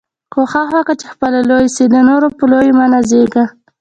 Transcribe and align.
کوښښ 0.33 0.69
وکه، 0.75 0.93
چي 0.99 1.05
خپله 1.13 1.39
لوى 1.49 1.67
سې، 1.75 1.83
د 1.93 1.95
نورو 2.09 2.27
په 2.37 2.43
لويي 2.51 2.71
مه 2.77 2.85
نازېږه! 2.93 3.45